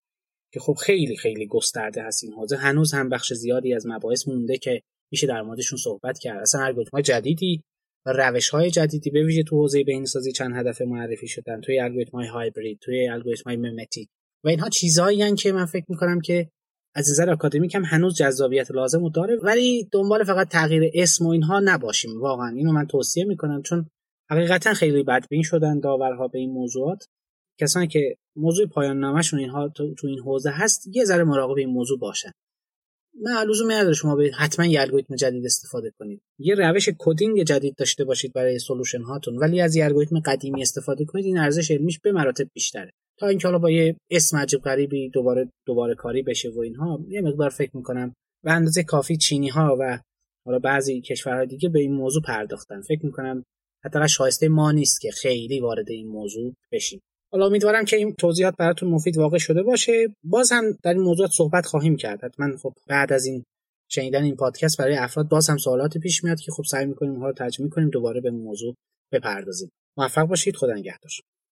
که 0.53 0.61
خب 0.61 0.75
خیلی 0.75 1.17
خیلی 1.17 1.47
گسترده 1.47 2.03
هست 2.03 2.25
این 2.25 2.33
حوزه. 2.33 2.57
هنوز 2.57 2.95
هم 2.95 3.09
بخش 3.09 3.33
زیادی 3.33 3.75
از 3.75 3.87
مباحث 3.87 4.29
مونده 4.29 4.59
که 4.59 4.81
میشه 5.13 5.27
در 5.27 5.43
موردشون 5.43 5.79
صحبت 5.79 6.19
کرد. 6.19 6.41
اصلا 6.41 6.65
الگوریتم 6.65 7.01
جدیدی 7.01 7.63
روش 8.13 8.49
های 8.49 8.71
جدیدی 8.71 9.11
به 9.11 9.23
ویژه 9.23 9.43
تو 9.43 9.57
حوزه 9.57 9.85
بهینه‌سازی 9.85 10.33
چند 10.33 10.57
هدف 10.57 10.83
معرفی 10.83 11.29
شدن 11.29 11.61
توی 11.61 11.81
الگوریتم 11.81 12.19
های 12.19 12.27
هایبرید 12.27 12.79
توی 12.81 13.09
الگوریتم 13.09 13.43
های 13.47 13.57
ممتیک 13.57 14.09
و 14.45 14.49
اینها 14.49 14.69
چیزهایی 14.69 15.35
که 15.35 15.53
من 15.53 15.67
فکر 15.67 15.85
می‌کنم 15.89 16.21
که 16.21 16.49
از 16.95 17.11
نظر 17.11 17.31
آکادمیک 17.31 17.75
هم 17.75 17.85
هنوز 17.85 18.17
جذابیت 18.17 18.71
لازم 18.71 19.01
رو 19.01 19.11
داره 19.11 19.37
ولی 19.43 19.89
دنبال 19.93 20.25
فقط 20.25 20.49
تغییر 20.49 20.91
اسم 20.95 21.27
و 21.27 21.29
اینها 21.29 21.61
نباشیم. 21.65 22.21
واقعا 22.21 22.49
اینو 22.49 22.73
من 22.73 22.87
توصیه 22.87 23.25
می‌کنم 23.25 23.63
چون 23.63 23.91
حقیقتا 24.31 24.75
خیلی 24.75 25.03
بدبین 25.03 25.43
شدن 25.43 25.81
داورها 25.81 26.29
به 26.29 26.39
این 26.39 26.51
موضوعات. 26.51 27.05
کسانی 27.61 27.87
که 27.87 28.17
موضوع 28.37 28.67
پایان 28.67 28.99
نامشون 28.99 29.39
اینها 29.39 29.69
تو, 29.69 29.95
تو 29.95 30.07
این 30.07 30.19
حوزه 30.19 30.51
هست 30.51 30.87
یه 30.87 31.05
ذره 31.05 31.25
مراقب 31.25 31.57
این 31.57 31.69
موضوع 31.69 31.99
باشن. 31.99 32.31
نه 33.23 33.45
لزومی 33.45 33.75
نداره 33.75 33.95
شما 33.95 34.17
برید 34.17 34.35
حتما 34.35 34.67
یه 34.67 34.81
الگوریتم 34.81 35.15
جدید 35.15 35.47
استفاده 35.47 35.93
کنید. 35.99 36.21
یه 36.39 36.55
روش 36.55 36.89
coding 36.99 37.43
جدید 37.43 37.75
داشته 37.77 38.05
باشید 38.05 38.33
برای 38.33 38.59
solution 38.59 39.03
هاتون 39.03 39.37
ولی 39.37 39.61
از 39.61 39.77
یه 39.77 39.85
الگوریتم 39.85 40.21
قدیمی 40.21 40.63
استفاده 40.63 41.05
کنید 41.05 41.25
این 41.25 41.39
ارزش 41.39 41.71
علمیش 41.71 41.99
به 41.99 42.13
مراتب 42.13 42.47
بیشتره. 42.55 42.91
تا 43.19 43.27
اینکه 43.27 43.49
حالا 43.49 43.59
با 43.59 43.71
یه 43.71 43.97
اسم 44.11 44.37
عجیب 44.37 44.61
غریبی 44.61 45.11
دوباره 45.11 45.51
دوباره 45.67 45.95
کاری 45.95 46.23
بشه 46.23 46.51
و 46.51 46.61
اینها 46.61 47.05
یه 47.09 47.21
مقدار 47.21 47.51
فکر 47.51 47.77
می‌کنم 47.77 48.15
به 48.45 48.53
اندازه 48.53 48.83
کافی 48.83 49.17
چینی 49.17 49.49
ها 49.49 49.77
و 49.81 50.01
حالا 50.47 50.59
بعضی 50.59 51.01
کشورهای 51.01 51.47
دیگه 51.47 51.69
به 51.69 51.79
این 51.79 51.93
موضوع 51.93 52.23
پرداختن. 52.23 52.81
فکر 52.81 53.07
می‌کنم 53.07 53.45
حتی 53.85 54.09
شایسته 54.09 54.49
ما 54.49 54.73
نیست 54.73 55.01
که 55.01 55.11
خیلی 55.11 55.61
وارد 55.61 55.91
این 55.91 56.09
موضوع 56.09 56.55
بشیم. 56.73 57.01
حالا 57.35 57.47
امیدوارم 57.47 57.85
که 57.85 57.97
این 57.97 58.15
توضیحات 58.15 58.57
براتون 58.57 58.89
مفید 58.89 59.19
واقع 59.19 59.39
شده 59.39 59.63
باشه. 59.63 60.09
باز 60.25 60.53
هم 60.53 60.79
در 60.83 60.93
این 60.93 61.03
موضوع 61.03 61.27
صحبت 61.27 61.67
خواهیم 61.67 61.97
کرد. 61.97 62.25
حتما 62.25 62.57
خب 62.57 62.75
بعد 62.89 63.13
از 63.13 63.27
این 63.27 63.45
شنیدن 63.91 64.23
این 64.23 64.37
پادکست 64.37 64.79
برای 64.79 64.97
افراد 64.97 65.29
باز 65.29 65.51
هم 65.51 65.57
سوالاتی 65.57 65.99
پیش 65.99 66.25
میاد 66.25 66.41
که 66.41 66.53
خب 66.53 66.65
سعی 66.65 66.87
می‌کنیم 66.87 67.13
اونها 67.13 67.27
رو 67.27 67.33
ترجمه 67.33 67.69
کنیم 67.69 67.91
دوباره 67.91 68.21
به 68.21 68.31
موضوع 68.31 68.75
بپردازیم. 69.13 69.71
موفق 69.99 70.23
باشید. 70.23 70.57
خدا 70.57 70.73
نگهدار. 70.73 71.11